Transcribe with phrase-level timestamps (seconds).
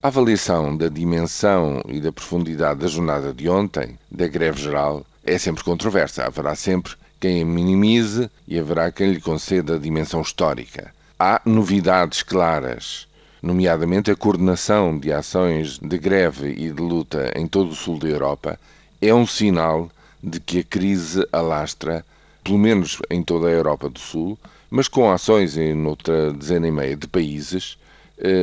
[0.00, 5.36] A avaliação da dimensão e da profundidade da jornada de ontem, da greve geral, é
[5.38, 6.24] sempre controversa.
[6.24, 10.94] Haverá sempre quem a minimize e haverá quem lhe conceda a dimensão histórica.
[11.18, 13.08] Há novidades claras,
[13.42, 18.06] nomeadamente a coordenação de ações de greve e de luta em todo o sul da
[18.06, 18.56] Europa,
[19.02, 19.90] é um sinal
[20.22, 22.06] de que a crise alastra,
[22.44, 24.38] pelo menos em toda a Europa do Sul,
[24.70, 27.76] mas com ações em outra dezena e meia de países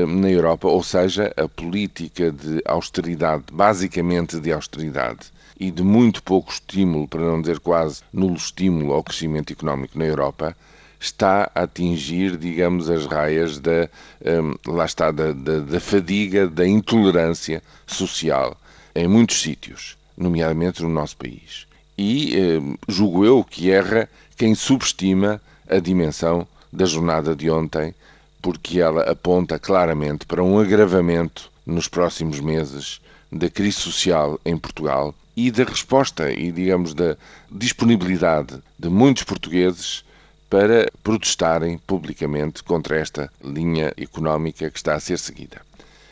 [0.07, 6.51] na Europa, ou seja, a política de austeridade, basicamente de austeridade, e de muito pouco
[6.51, 10.55] estímulo, para não dizer quase nulo estímulo ao crescimento económico na Europa,
[10.99, 13.89] está a atingir, digamos, as raias da,
[14.25, 18.57] um, lá está, da, da, da, fadiga, da intolerância social
[18.93, 21.67] em muitos sítios, nomeadamente no nosso país.
[21.97, 27.93] E um, julgo eu que erra quem subestima a dimensão da jornada de ontem
[28.45, 35.15] porque ela aponta claramente para um agravamento nos próximos meses da crise social em Portugal
[35.35, 37.17] e da resposta e, digamos, da
[37.49, 40.05] disponibilidade de muitos portugueses
[40.47, 45.59] para protestarem publicamente contra esta linha económica que está a ser seguida.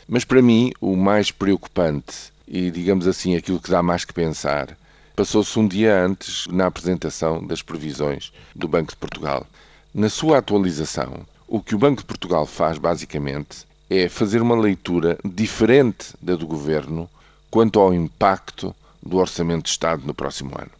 [0.08, 4.76] Mas para mim, o mais preocupante e, digamos assim, aquilo que dá mais que pensar,
[5.14, 9.46] passou-se um dia antes na apresentação das previsões do Banco de Portugal.
[9.94, 15.18] Na sua atualização, o que o Banco de Portugal faz, basicamente, é fazer uma leitura
[15.22, 17.08] diferente da do Governo
[17.50, 20.70] quanto ao impacto do Orçamento de Estado no próximo ano.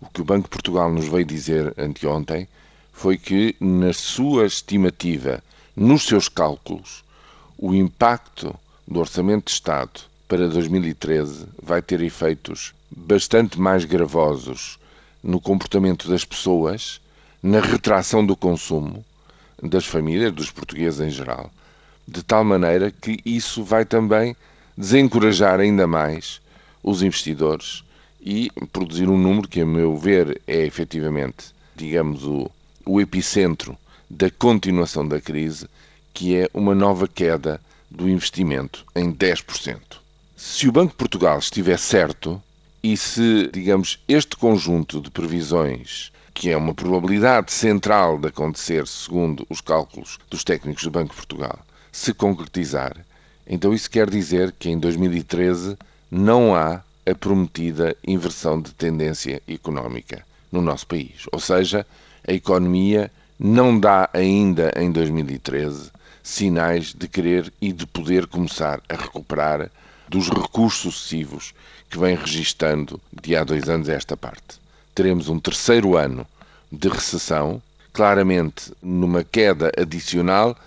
[0.00, 2.48] O que o Banco de Portugal nos veio dizer anteontem
[2.92, 5.42] foi que, na sua estimativa,
[5.76, 7.04] nos seus cálculos,
[7.56, 8.54] o impacto
[8.86, 14.78] do Orçamento de Estado para 2013 vai ter efeitos bastante mais gravosos
[15.22, 17.00] no comportamento das pessoas,
[17.40, 19.04] na retração do consumo
[19.62, 21.50] das famílias, dos portugueses em geral,
[22.06, 24.36] de tal maneira que isso vai também
[24.76, 26.40] desencorajar ainda mais
[26.82, 27.82] os investidores
[28.20, 32.50] e produzir um número que, a meu ver, é efetivamente, digamos, o,
[32.86, 33.76] o epicentro
[34.08, 35.68] da continuação da crise,
[36.14, 37.60] que é uma nova queda
[37.90, 39.78] do investimento em 10%.
[40.36, 42.40] Se o Banco de Portugal estiver certo
[42.82, 49.44] e se, digamos, este conjunto de previsões que é uma probabilidade central de acontecer, segundo
[49.50, 51.58] os cálculos dos técnicos do Banco de Portugal,
[51.90, 52.96] se concretizar,
[53.44, 55.76] então isso quer dizer que em 2013
[56.08, 61.24] não há a prometida inversão de tendência económica no nosso país.
[61.32, 61.84] Ou seja,
[62.24, 65.90] a economia não dá ainda em 2013
[66.22, 69.68] sinais de querer e de poder começar a recuperar
[70.08, 71.52] dos recursos sucessivos
[71.90, 74.67] que vem registando de há dois anos a esta parte
[74.98, 76.26] teremos um terceiro ano
[76.72, 80.58] de recessão, claramente numa queda adicional,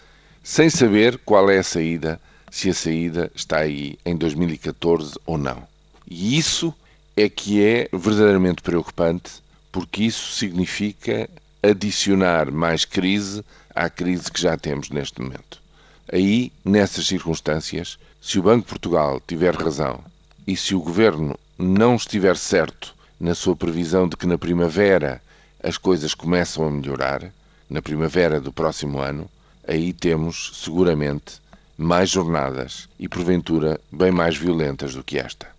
[0.41, 2.17] sem saber qual é a saída,
[2.49, 5.67] se a saída está aí em 2014 ou não.
[6.09, 6.73] E isso
[7.17, 11.29] é que é verdadeiramente preocupante, porque isso significa
[11.61, 13.43] adicionar mais crise
[13.75, 15.61] à crise que já temos neste momento.
[16.09, 20.01] Aí, nessas circunstâncias, se o Banco de Portugal tiver razão
[20.47, 25.21] e se o governo não estiver certo na sua previsão de que na primavera
[25.61, 27.31] as coisas começam a melhorar,
[27.69, 29.29] na primavera do próximo ano,
[29.67, 31.39] aí temos seguramente
[31.77, 35.51] mais jornadas e porventura bem mais violentas do que esta.